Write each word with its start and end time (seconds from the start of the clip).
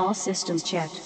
All 0.00 0.14
systems 0.14 0.62
checked. 0.62 0.98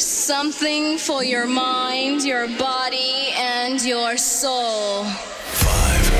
Something 0.00 0.96
for 0.96 1.22
your 1.22 1.46
mind, 1.46 2.22
your 2.24 2.48
body, 2.56 3.28
and 3.36 3.78
your 3.84 4.16
soul. 4.16 5.04
Five, 5.04 6.10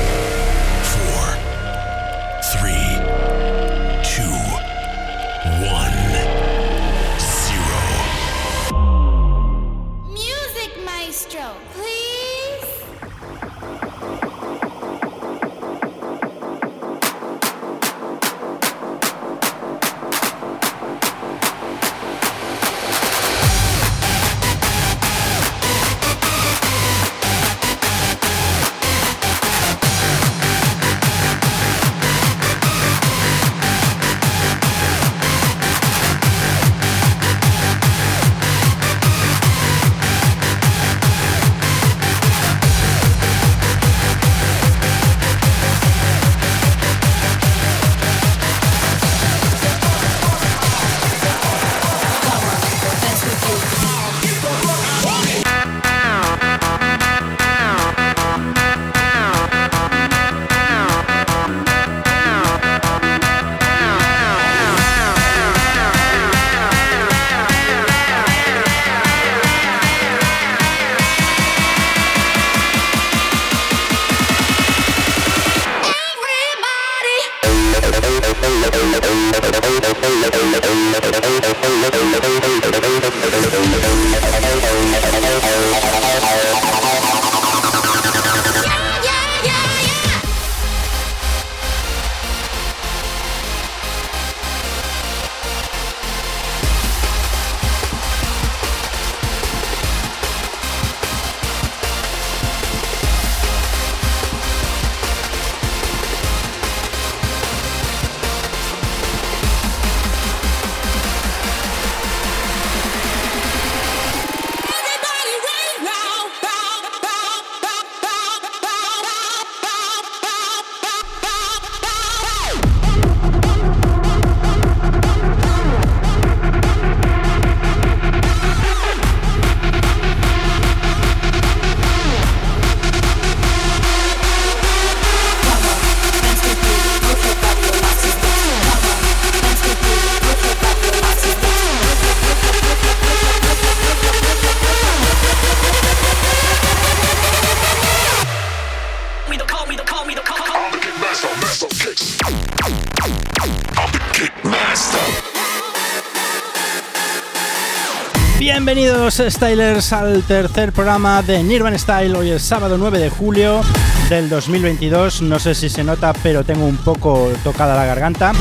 Stylers 159.27 159.91
al 159.91 160.23
tercer 160.23 160.71
programa 160.71 161.21
de 161.21 161.43
Nirvan 161.43 161.77
Style. 161.77 162.15
Hoy 162.15 162.29
es 162.29 162.41
sábado 162.41 162.77
9 162.77 162.99
de 162.99 163.09
julio 163.09 163.61
del 164.07 164.29
2022. 164.29 165.23
No 165.23 165.39
sé 165.39 165.55
si 165.55 165.69
se 165.69 165.83
nota, 165.83 166.13
pero 166.23 166.45
tengo 166.45 166.65
un 166.65 166.77
poco 166.77 167.29
tocada 167.43 167.75
la 167.75 167.85
garganta. 167.85 168.31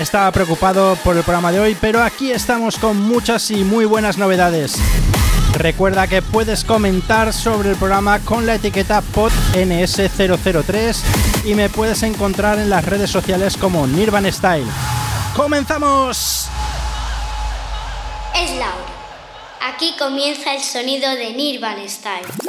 Estaba 0.00 0.32
preocupado 0.32 0.96
por 1.04 1.16
el 1.16 1.22
programa 1.22 1.52
de 1.52 1.60
hoy, 1.60 1.76
pero 1.80 2.02
aquí 2.02 2.32
estamos 2.32 2.76
con 2.76 3.00
muchas 3.00 3.52
y 3.52 3.62
muy 3.62 3.84
buenas 3.84 4.18
novedades. 4.18 4.74
Recuerda 5.54 6.08
que 6.08 6.22
puedes 6.22 6.64
comentar 6.64 7.32
sobre 7.32 7.70
el 7.70 7.76
programa 7.76 8.18
con 8.18 8.46
la 8.46 8.56
etiqueta 8.56 9.00
PodNS003 9.14 10.96
y 11.44 11.54
me 11.54 11.68
puedes 11.68 12.02
encontrar 12.02 12.58
en 12.58 12.70
las 12.70 12.84
redes 12.84 13.10
sociales 13.10 13.56
como 13.56 13.86
Nirvan 13.86 14.30
Style. 14.32 14.66
¡Comenzamos! 15.36 16.47
Aquí 19.78 19.94
comienza 19.96 20.54
el 20.54 20.60
sonido 20.60 21.08
de 21.14 21.32
Nirvan 21.34 21.88
Style. 21.88 22.47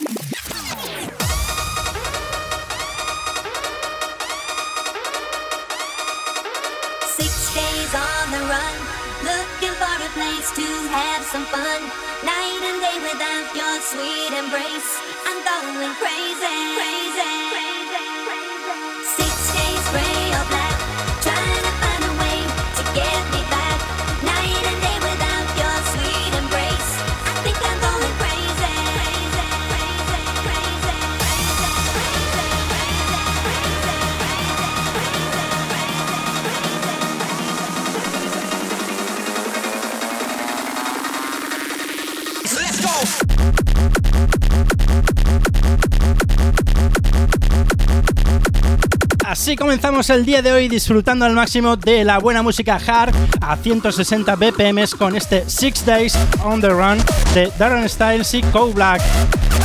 Así 49.49 49.55
comenzamos 49.55 50.07
el 50.11 50.27
día 50.27 50.43
de 50.43 50.51
hoy 50.51 50.67
disfrutando 50.67 51.25
al 51.25 51.33
máximo 51.33 51.75
de 51.75 52.03
la 52.03 52.19
buena 52.19 52.43
música 52.43 52.75
hard 52.75 53.16
a 53.41 53.57
160 53.57 54.35
BPM 54.35 54.85
con 54.96 55.16
este 55.16 55.49
Six 55.49 55.87
Days 55.87 56.16
on 56.43 56.61
the 56.61 56.69
Run 56.69 56.99
de 57.34 57.51
Darren 57.57 57.90
Styles 57.90 58.31
y 58.35 58.43
Cole 58.43 58.73
Black, 58.73 59.01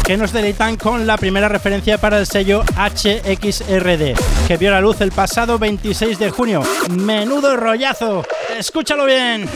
que 0.03 0.17
nos 0.17 0.33
deleitan 0.33 0.77
con 0.77 1.07
la 1.07 1.19
primera 1.19 1.51
referencia 1.51 1.99
para 1.99 2.19
el 2.19 2.27
sello 2.27 2.65
HXRD, 2.79 4.15
que 4.49 4.57
vio 4.57 4.71
la 4.71 4.81
luz 4.81 5.03
el 5.03 5.13
pasado 5.13 5.59
26 5.59 6.19
de 6.19 6.31
junio. 6.31 6.63
¡Menudo 6.89 7.55
rollazo! 7.55 8.25
¡Escúchalo 8.59 9.05
bien! 9.05 9.47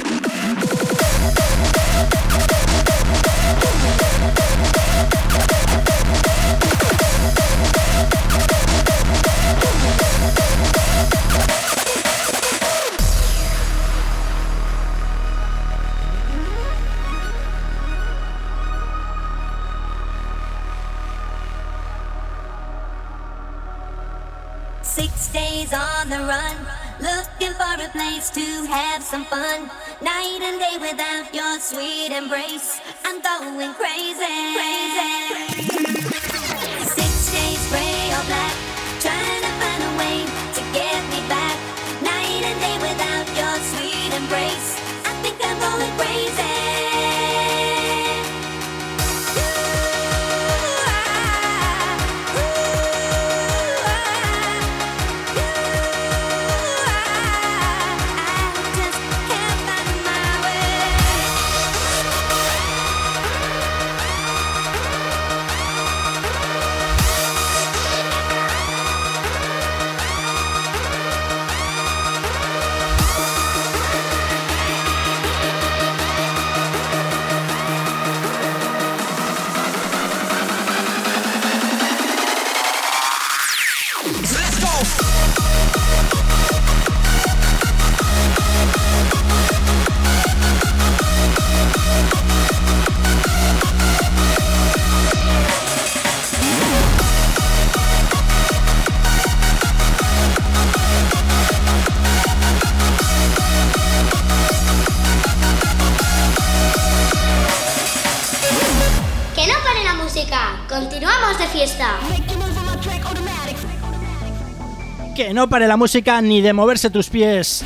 No 115.39 115.49
pare 115.49 115.69
la 115.69 115.77
música 115.77 116.21
ni 116.21 116.41
de 116.41 116.53
moverse 116.53 116.91
tus 116.91 117.11
pies. 117.11 117.65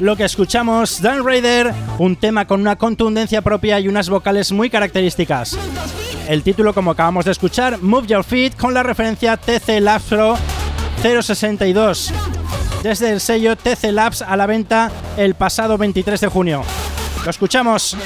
Lo 0.00 0.14
que 0.14 0.24
escuchamos, 0.24 1.00
Dan 1.00 1.24
Raider, 1.24 1.72
un 1.98 2.16
tema 2.16 2.46
con 2.46 2.60
una 2.60 2.76
contundencia 2.76 3.40
propia 3.40 3.80
y 3.80 3.88
unas 3.88 4.10
vocales 4.10 4.52
muy 4.52 4.68
características. 4.68 5.56
El 6.28 6.42
título, 6.42 6.74
como 6.74 6.90
acabamos 6.90 7.24
de 7.24 7.30
escuchar, 7.30 7.80
Move 7.80 8.08
Your 8.08 8.24
Feet, 8.24 8.56
con 8.58 8.74
la 8.74 8.82
referencia 8.82 9.38
TC 9.38 9.80
Labs 9.80 10.04
Pro 10.04 10.36
062. 11.02 12.12
Desde 12.82 13.10
el 13.10 13.22
sello 13.22 13.56
TC 13.56 13.84
Labs 13.84 14.20
a 14.20 14.36
la 14.36 14.44
venta 14.44 14.92
el 15.16 15.34
pasado 15.34 15.78
23 15.78 16.20
de 16.20 16.28
junio. 16.28 16.62
Lo 17.24 17.30
escuchamos. 17.30 17.96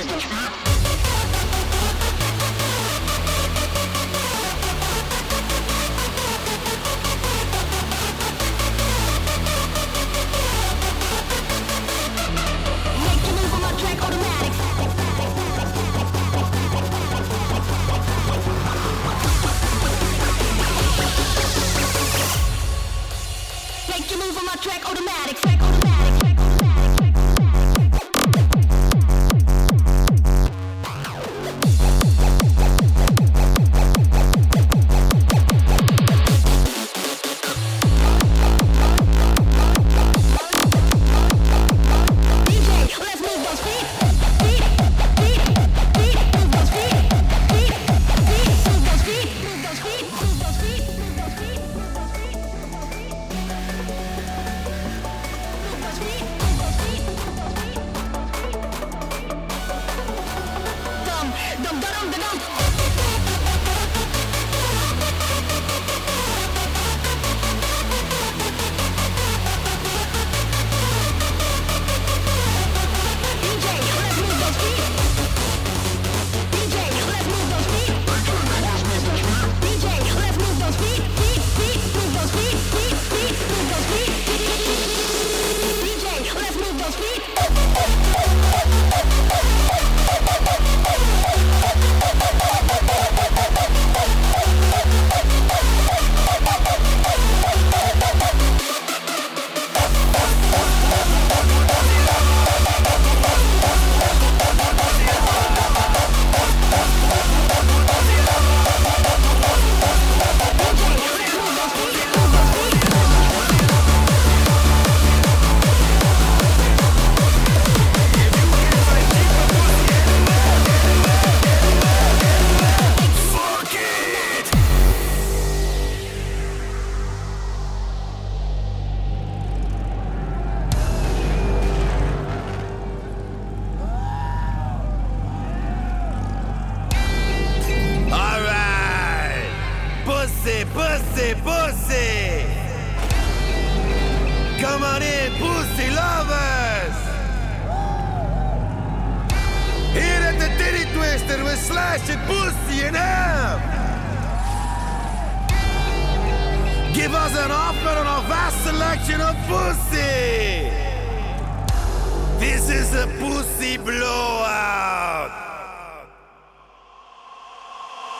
Blowout! 163.84 165.30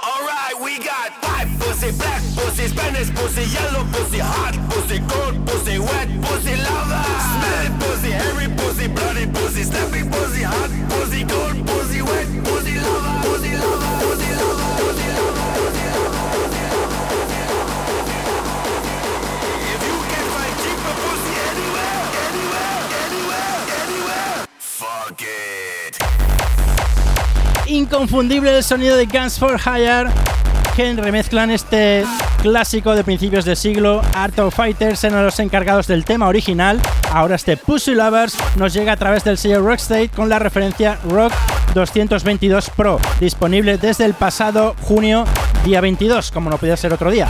Alright, 0.05 0.57
we 0.63 0.79
got 0.79 1.13
white 1.23 1.49
pussy, 1.61 1.93
black 1.93 2.23
pussy, 2.37 2.67
Spanish 2.69 3.11
pussy, 3.15 3.45
yellow 3.53 3.85
pussy, 3.93 4.19
hot 4.19 4.55
pussy, 4.71 4.99
cold 5.09 5.37
pussy, 5.47 5.79
wet 5.79 6.09
pussy, 6.23 6.57
lover. 6.57 7.05
Smelly 7.29 7.71
pussy, 7.81 8.11
hairy 8.11 8.49
pussy, 8.57 8.89
bloody 8.89 9.27
pussy, 9.27 9.63
snapping 9.63 10.11
pussy, 10.11 10.43
hot 10.43 10.71
pussy, 10.91 11.25
cold 11.25 11.67
pussy, 11.67 12.03
wet 12.03 12.29
pussy, 12.45 12.75
lover. 12.81 13.23
Pussy 13.23 13.53
lover, 13.57 13.93
pussy 14.03 14.33
lover, 14.37 14.69
pussy 14.79 15.09
lover, 15.17 15.49
pussy 15.57 15.59
lover. 15.63 15.78
Inconfundible 27.67 28.57
el 28.57 28.65
sonido 28.65 28.97
de 28.97 29.07
Guns 29.07 29.39
for 29.39 29.61
Hire 29.61 30.11
que 30.75 30.95
remezclan 30.95 31.51
este 31.51 32.05
clásico 32.41 32.95
de 32.95 33.03
principios 33.03 33.45
de 33.45 33.57
siglo. 33.57 34.01
Art 34.15 34.39
of 34.39 34.55
Fighters 34.55 35.03
eran 35.03 35.25
los 35.25 35.41
encargados 35.41 35.89
del 35.89 36.05
tema 36.05 36.29
original. 36.29 36.81
Ahora 37.13 37.35
este 37.35 37.57
Pussy 37.57 37.95
Lovers 37.95 38.37
nos 38.57 38.73
llega 38.73 38.93
a 38.93 38.97
través 38.97 39.25
del 39.25 39.39
sello 39.39 39.61
Rockstate 39.61 40.09
con 40.09 40.29
la 40.29 40.39
referencia 40.39 40.99
Rock 41.11 41.33
222 41.75 42.71
Pro, 42.71 43.01
disponible 43.19 43.77
desde 43.77 44.05
el 44.05 44.15
pasado 44.15 44.77
junio 44.83 45.25
día 45.65 45.81
22, 45.81 46.31
como 46.31 46.49
no 46.49 46.59
podía 46.59 46.77
ser 46.77 46.93
otro 46.93 47.11
día. 47.11 47.27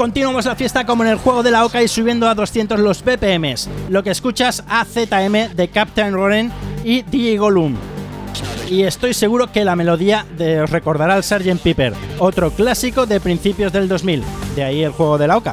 continuamos 0.00 0.46
la 0.46 0.56
fiesta 0.56 0.86
como 0.86 1.04
en 1.04 1.10
el 1.10 1.18
juego 1.18 1.42
de 1.42 1.50
la 1.50 1.62
Oca 1.62 1.82
y 1.82 1.86
subiendo 1.86 2.26
a 2.26 2.34
200 2.34 2.80
los 2.80 3.04
BPMs. 3.04 3.68
Lo 3.90 4.02
que 4.02 4.08
escuchas 4.08 4.64
AZM 4.66 5.54
de 5.54 5.68
Captain 5.68 6.14
Ronen 6.14 6.50
y 6.82 7.02
DJ 7.02 7.36
Gollum. 7.36 7.76
Y 8.70 8.84
estoy 8.84 9.12
seguro 9.12 9.52
que 9.52 9.62
la 9.62 9.76
melodía 9.76 10.24
de, 10.38 10.62
os 10.62 10.70
recordará 10.70 11.16
al 11.16 11.22
Sgt. 11.22 11.60
Pepper, 11.62 11.92
otro 12.18 12.50
clásico 12.50 13.04
de 13.04 13.20
principios 13.20 13.74
del 13.74 13.88
2000, 13.88 14.24
de 14.56 14.64
ahí 14.64 14.82
el 14.82 14.92
juego 14.92 15.18
de 15.18 15.26
la 15.26 15.36
Oca. 15.36 15.52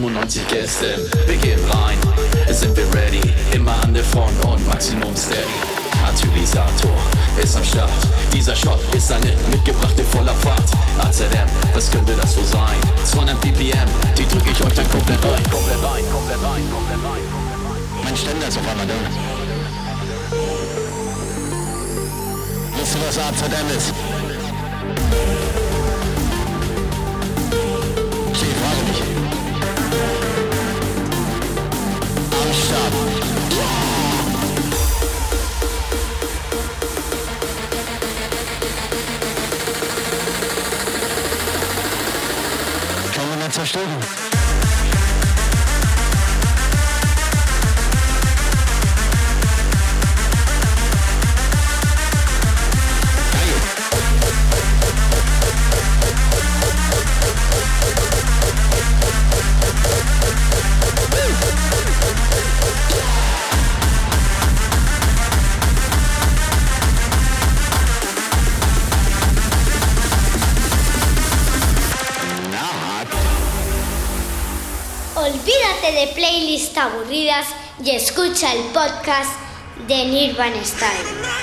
397 0.00 0.48
Gäste. 0.48 1.10
Wir 1.26 1.36
gehen 1.36 1.60
rein, 1.70 1.98
sind 2.50 2.74
wir 2.74 2.86
ready. 2.94 3.20
Immer 3.52 3.74
an 3.82 3.92
der 3.92 4.02
Front 4.04 4.32
und 4.46 4.66
Maximum 4.66 5.14
steady. 5.14 5.44
Katalysator 5.92 6.96
ist 7.42 7.56
am 7.56 7.64
Start. 7.64 7.90
Dieser 8.32 8.56
Shot 8.56 8.80
ist 8.96 9.12
eine 9.12 9.36
mitgebrachte 9.50 10.02
voller 10.04 10.34
Fahrt. 10.36 10.70
AZM, 10.98 11.48
was 11.74 11.90
könnte 11.90 12.14
das 12.14 12.34
so 12.34 12.42
sein? 12.44 12.78
200 13.04 13.40
ppm, 13.42 13.88
die 14.16 14.26
drücke 14.26 14.50
ich 14.50 14.64
euch 14.64 14.72
dann 14.72 14.90
komplett 14.90 15.22
rein. 15.22 15.42
Komplett 15.50 15.82
rein, 15.84 16.04
komplett 16.10 16.42
rein, 16.42 16.62
komplett 16.72 17.04
rein. 17.04 17.22
Mein 18.02 18.16
Ständer 18.16 18.48
ist 18.48 18.56
auf 18.56 18.68
einmal 18.68 18.86
da. 18.86 18.94
Wisst 22.80 22.94
ihr, 22.94 23.00
was 23.06 23.18
Amsterdam 23.18 23.66
ist? 23.76 23.92
Aburridas 76.80 77.46
y 77.84 77.90
escucha 77.90 78.52
el 78.52 78.62
podcast 78.72 79.30
de 79.86 80.04
Nirvana 80.06 80.64
Style. 80.64 81.39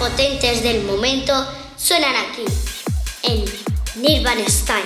Potentes 0.00 0.62
del 0.62 0.82
momento 0.84 1.34
suenan 1.76 2.14
aquí, 2.16 2.44
en 3.22 3.44
Nirvana 4.00 4.48
Style. 4.48 4.82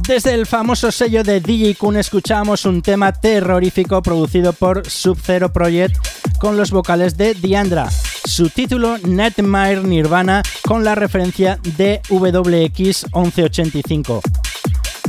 Desde 0.00 0.34
el 0.34 0.44
famoso 0.44 0.90
sello 0.90 1.22
de 1.22 1.40
DJ 1.40 1.76
Kun 1.76 1.96
escuchamos 1.96 2.64
un 2.64 2.82
tema 2.82 3.12
terrorífico 3.12 4.02
producido 4.02 4.52
por 4.52 4.90
Sub-Zero 4.90 5.52
Project 5.52 5.94
con 6.40 6.56
los 6.56 6.72
vocales 6.72 7.16
de 7.16 7.34
Diandra. 7.34 7.88
Su 8.24 8.50
título 8.50 8.98
Nightmare 8.98 9.84
Nirvana 9.84 10.42
con 10.66 10.82
la 10.82 10.96
referencia 10.96 11.60
de 11.76 12.00
WX 12.10 13.06
1185. 13.14 14.20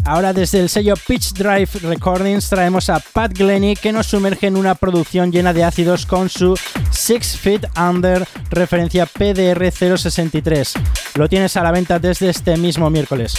Ahora 0.10 0.34
desde 0.34 0.60
el 0.60 0.70
sello 0.70 0.96
Pitch 0.96 1.34
Drive 1.34 1.70
Recordings 1.84 2.50
traemos 2.50 2.90
a 2.90 3.00
Pat 3.00 3.32
Glennie 3.32 3.76
que 3.76 3.92
nos 3.92 4.08
sumerge 4.08 4.48
en 4.48 4.58
una 4.58 4.74
producción 4.74 5.32
llena 5.32 5.54
de 5.54 5.64
ácidos 5.64 6.08
con 6.08 6.30
su 6.30 6.58
Six 6.90 7.38
Feet 7.38 7.68
Under 7.78 8.28
referencia 8.50 9.06
PDR 9.06 9.72
063. 9.72 10.74
Lo 11.14 11.30
tienes 11.30 11.56
a 11.58 11.62
la 11.62 11.72
venta 11.72 12.00
desde 12.00 12.32
este 12.32 12.58
mismo 12.58 12.90
miércoles. 12.90 13.36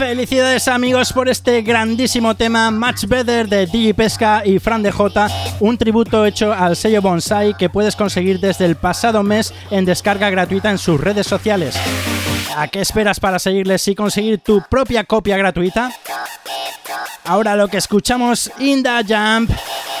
Felicidades 0.00 0.66
amigos 0.66 1.12
por 1.12 1.28
este 1.28 1.60
grandísimo 1.60 2.34
tema 2.34 2.70
Much 2.70 3.04
Better 3.04 3.46
de 3.46 3.66
DJ 3.66 3.92
Pesca 3.92 4.42
y 4.46 4.58
Fran 4.58 4.82
de 4.82 4.90
J, 4.90 5.28
un 5.60 5.76
tributo 5.76 6.24
hecho 6.24 6.54
al 6.54 6.74
sello 6.74 7.02
Bonsai 7.02 7.54
que 7.54 7.68
puedes 7.68 7.96
conseguir 7.96 8.40
desde 8.40 8.64
el 8.64 8.76
pasado 8.76 9.22
mes 9.22 9.52
en 9.70 9.84
descarga 9.84 10.30
gratuita 10.30 10.70
en 10.70 10.78
sus 10.78 10.98
redes 10.98 11.26
sociales. 11.26 11.76
¿A 12.56 12.68
qué 12.68 12.80
esperas 12.80 13.20
para 13.20 13.38
seguirles 13.38 13.86
y 13.88 13.94
conseguir 13.94 14.38
tu 14.38 14.62
propia 14.70 15.04
copia 15.04 15.36
gratuita? 15.36 15.92
Ahora 17.24 17.54
lo 17.54 17.68
que 17.68 17.76
escuchamos 17.76 18.50
Inda 18.58 19.02
Jump, 19.06 19.50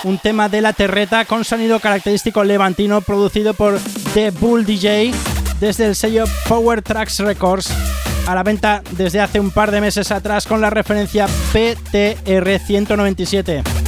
un 0.04 0.16
tema 0.16 0.48
de 0.48 0.62
la 0.62 0.72
terreta 0.72 1.26
con 1.26 1.44
sonido 1.44 1.78
característico 1.78 2.42
levantino 2.42 3.02
producido 3.02 3.52
por 3.52 3.78
The 4.14 4.30
Bull 4.30 4.64
DJ 4.64 5.12
desde 5.60 5.84
el 5.84 5.94
sello 5.94 6.24
Power 6.48 6.80
Tracks 6.80 7.18
Records 7.18 7.70
a 8.30 8.34
la 8.34 8.42
venta 8.44 8.82
desde 8.92 9.20
hace 9.20 9.40
un 9.40 9.50
par 9.50 9.72
de 9.72 9.80
meses 9.80 10.12
atrás 10.12 10.46
con 10.46 10.60
la 10.60 10.70
referencia 10.70 11.26
PTR 11.52 12.58
197. 12.58 13.79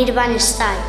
Nirvana 0.00 0.38
Style. 0.38 0.79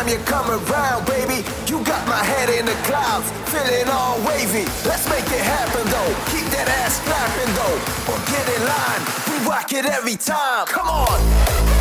Time 0.00 0.08
you 0.08 0.18
come 0.24 0.48
around, 0.50 1.06
baby. 1.06 1.44
You 1.66 1.82
got 1.84 2.06
my 2.08 2.22
head 2.22 2.48
in 2.48 2.64
the 2.64 2.76
clouds, 2.84 3.30
feeling 3.50 3.88
all 3.88 4.18
wavy. 4.26 4.64
Let's 4.86 5.08
make 5.08 5.26
it 5.26 5.44
happen 5.44 5.84
though. 5.90 6.12
Keep 6.32 6.46
that 6.56 6.68
ass 6.82 7.00
clapping 7.04 7.52
though. 7.54 8.12
Or 8.12 8.18
get 8.32 8.44
in 8.56 8.62
line. 8.64 9.02
We 9.28 9.46
rock 9.48 9.72
it 9.72 9.84
every 9.86 10.16
time. 10.16 10.66
Come 10.66 10.88
on. 10.88 11.79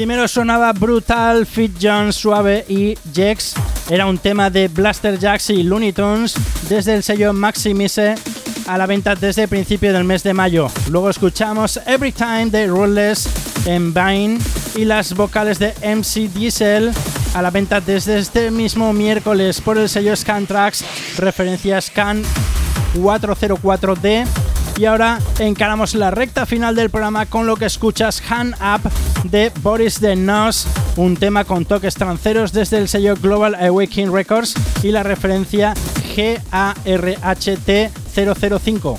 Primero 0.00 0.26
sonaba 0.28 0.72
Brutal, 0.72 1.44
Fit 1.44 1.72
John, 1.78 2.10
Suave 2.10 2.64
y 2.66 2.96
Jex. 3.12 3.52
Era 3.90 4.06
un 4.06 4.16
tema 4.16 4.48
de 4.48 4.68
Blaster 4.68 5.18
Jacks 5.18 5.50
y 5.50 5.62
Looney 5.62 5.92
Tunes 5.92 6.36
desde 6.70 6.94
el 6.94 7.02
sello 7.02 7.34
Maximise 7.34 8.14
a 8.66 8.78
la 8.78 8.86
venta 8.86 9.14
desde 9.14 9.42
el 9.42 9.50
principio 9.50 9.92
del 9.92 10.04
mes 10.04 10.22
de 10.22 10.32
mayo. 10.32 10.68
Luego 10.88 11.10
escuchamos 11.10 11.78
Every 11.86 12.12
Time 12.12 12.46
de 12.46 12.68
Ruthless 12.68 13.28
en 13.66 13.92
Vine 13.92 14.38
y 14.74 14.86
las 14.86 15.14
vocales 15.14 15.58
de 15.58 15.74
MC 15.82 16.32
Diesel 16.32 16.92
a 17.34 17.42
la 17.42 17.50
venta 17.50 17.82
desde 17.82 18.20
este 18.20 18.50
mismo 18.50 18.94
miércoles 18.94 19.60
por 19.60 19.76
el 19.76 19.90
sello 19.90 20.16
Scantrax, 20.16 20.82
referencia 21.18 21.78
Scan 21.78 22.22
404D. 22.94 24.26
Y 24.80 24.86
ahora 24.86 25.18
encaramos 25.38 25.94
la 25.94 26.10
recta 26.10 26.46
final 26.46 26.74
del 26.74 26.88
programa 26.88 27.26
con 27.26 27.46
lo 27.46 27.56
que 27.56 27.66
escuchas 27.66 28.22
Hand 28.30 28.54
Up 28.62 28.90
de 29.24 29.52
Boris 29.60 30.00
de 30.00 30.16
Nos, 30.16 30.66
un 30.96 31.18
tema 31.18 31.44
con 31.44 31.66
toques 31.66 31.96
tranceros 31.96 32.54
desde 32.54 32.78
el 32.78 32.88
sello 32.88 33.14
Global 33.14 33.56
Awakening 33.56 34.10
Records 34.10 34.54
y 34.82 34.90
la 34.90 35.02
referencia 35.02 35.74
GARHT 36.16 37.68
005. 38.14 38.98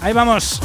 Ahí 0.00 0.14
vamos. 0.14 0.62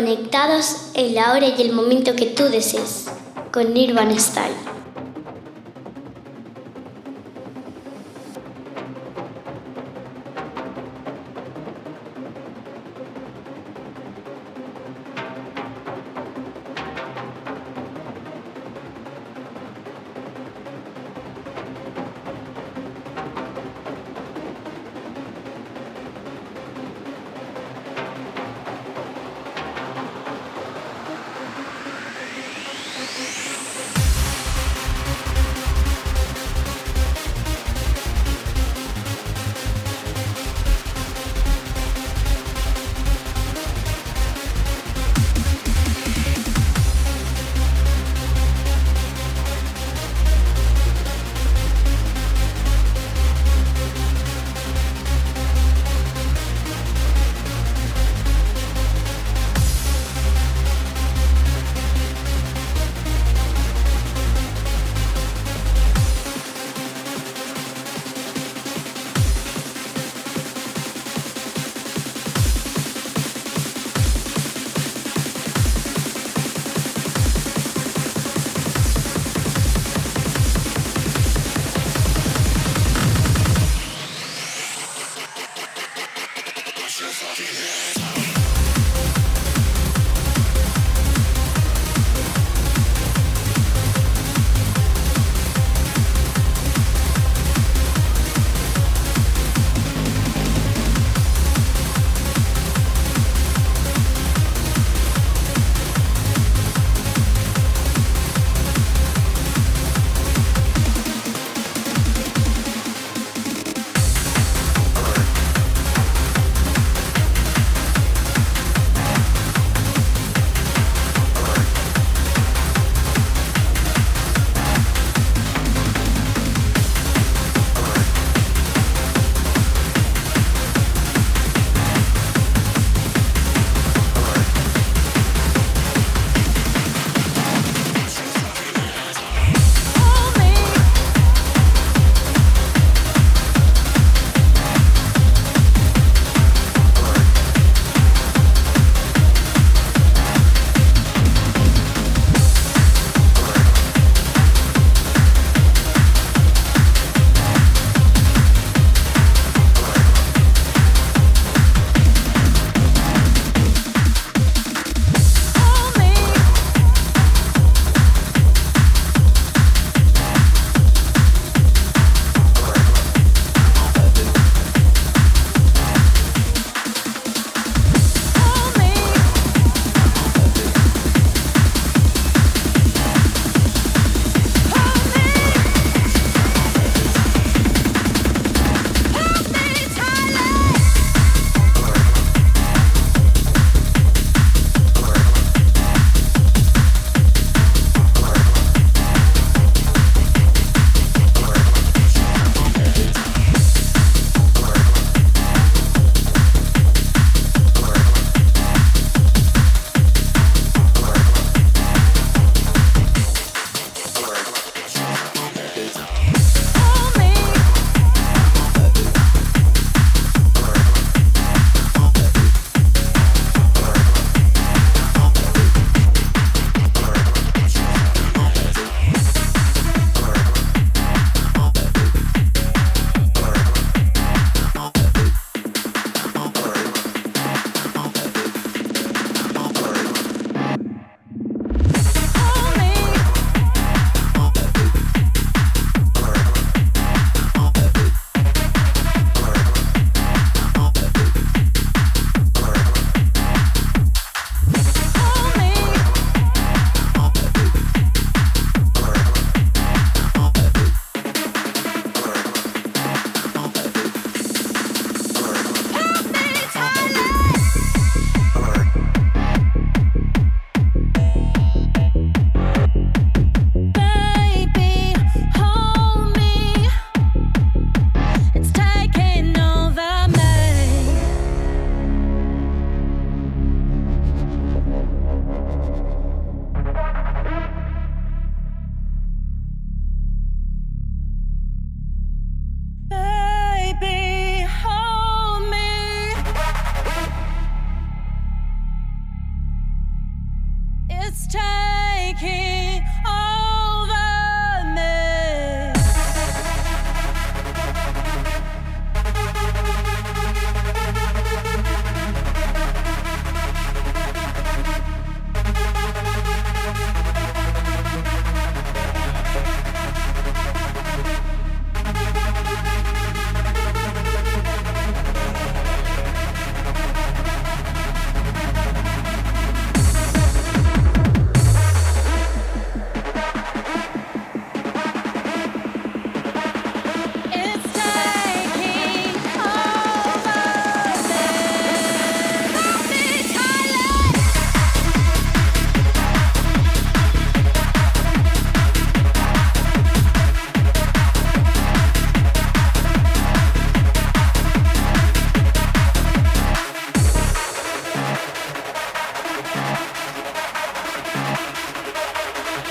Conectados 0.00 0.76
en 0.94 1.14
la 1.14 1.34
hora 1.34 1.46
y 1.46 1.60
el 1.60 1.72
momento 1.72 2.16
que 2.16 2.24
tú 2.24 2.44
desees, 2.44 3.04
con 3.52 3.74
Nirvana 3.74 4.18
Style. 4.18 4.59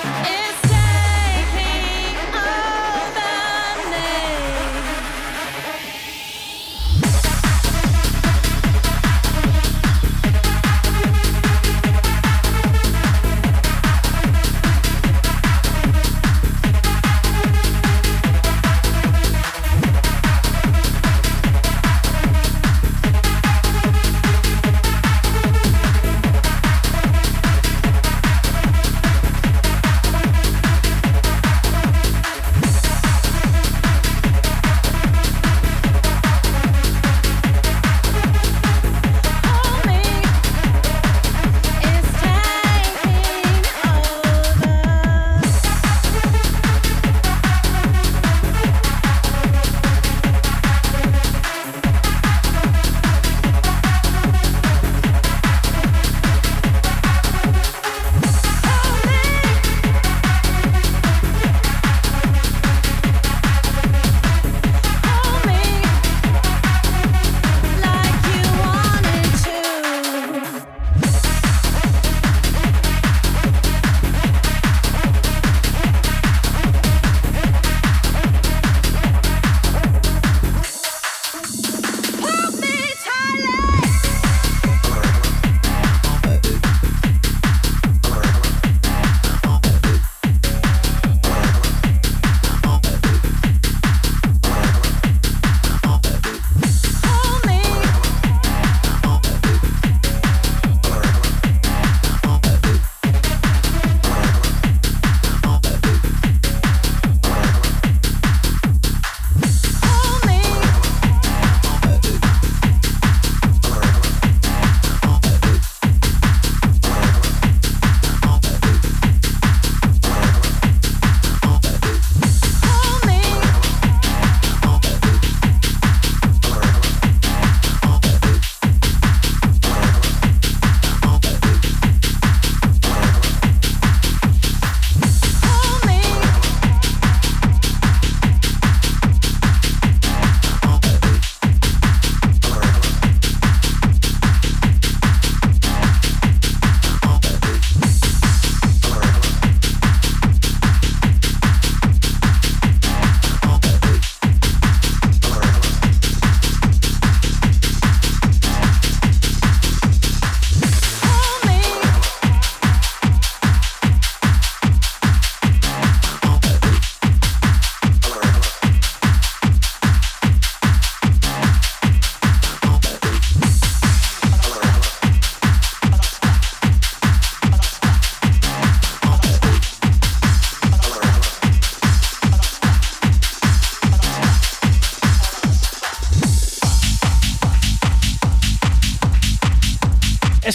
Yeah. 0.02 0.39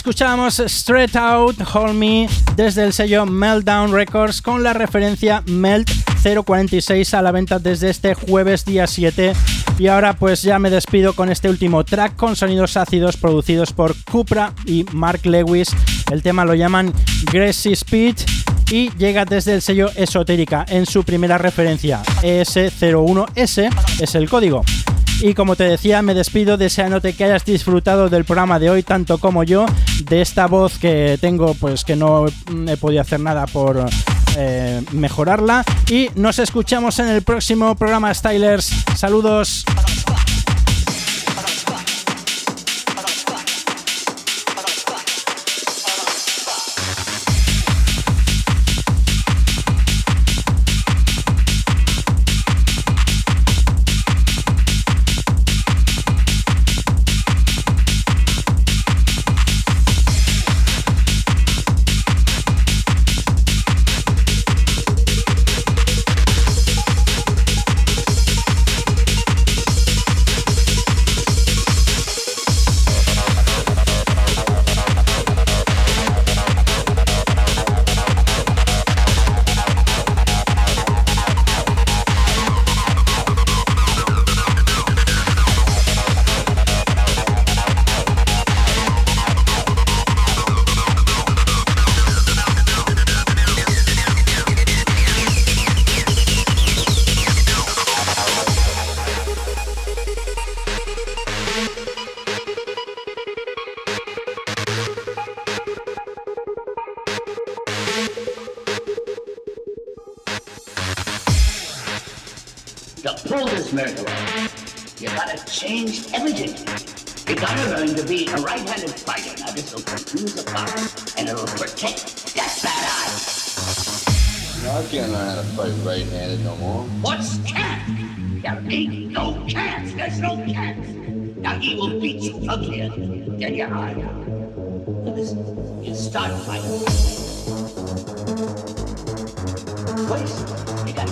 Escuchamos 0.04 0.60
Straight 0.60 1.16
Out 1.16 1.56
Hold 1.72 1.94
Me 1.94 2.28
desde 2.56 2.84
el 2.84 2.92
sello 2.92 3.24
Meltdown 3.24 3.90
Records 3.90 4.42
con 4.42 4.62
la 4.62 4.74
referencia 4.74 5.42
Melt 5.46 5.90
046 6.22 7.14
a 7.14 7.22
la 7.22 7.32
venta 7.32 7.58
desde 7.58 7.88
este 7.88 8.12
jueves 8.12 8.66
día 8.66 8.86
7. 8.86 9.32
Y 9.78 9.86
ahora 9.86 10.12
pues 10.12 10.42
ya 10.42 10.58
me 10.58 10.68
despido 10.68 11.14
con 11.14 11.30
este 11.30 11.48
último 11.48 11.84
track 11.84 12.16
con 12.16 12.36
sonidos 12.36 12.76
ácidos 12.76 13.16
producidos 13.16 13.72
por 13.72 13.94
Cupra 14.04 14.52
y 14.66 14.84
Mark 14.92 15.20
Lewis. 15.24 15.70
El 16.12 16.22
tema 16.22 16.44
lo 16.44 16.52
llaman 16.52 16.92
Gracie 17.32 17.72
Speed 17.72 18.16
y 18.70 18.90
llega 18.98 19.24
desde 19.24 19.54
el 19.54 19.62
sello 19.62 19.88
Esotérica 19.96 20.66
en 20.68 20.84
su 20.84 21.02
primera 21.04 21.38
referencia. 21.38 22.02
ES01S 22.20 23.70
es 24.02 24.14
el 24.14 24.28
código. 24.28 24.60
Y 25.20 25.34
como 25.34 25.56
te 25.56 25.64
decía, 25.64 26.02
me 26.02 26.14
despido 26.14 26.56
deseándote 26.56 27.14
que 27.14 27.24
hayas 27.24 27.44
disfrutado 27.44 28.08
del 28.08 28.24
programa 28.24 28.58
de 28.58 28.70
hoy 28.70 28.82
tanto 28.82 29.18
como 29.18 29.42
yo, 29.42 29.66
de 30.04 30.20
esta 30.20 30.46
voz 30.46 30.78
que 30.78 31.18
tengo, 31.20 31.54
pues 31.54 31.84
que 31.84 31.96
no 31.96 32.26
he 32.66 32.76
podido 32.76 33.00
hacer 33.00 33.20
nada 33.20 33.46
por 33.46 33.84
eh, 34.36 34.82
mejorarla. 34.92 35.64
Y 35.90 36.10
nos 36.14 36.38
escuchamos 36.38 36.98
en 36.98 37.08
el 37.08 37.22
próximo 37.22 37.74
programa 37.74 38.12
Stylers. 38.12 38.70
Saludos. 38.96 39.64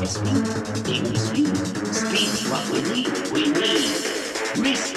investment. 0.03 0.47
Things 0.85 1.31
we 1.33 1.45
speak 1.47 2.51
what 2.51 2.69
we 2.71 2.83
need, 2.83 3.33
we 3.33 3.53
need. 3.53 3.93
Risk 4.59 4.92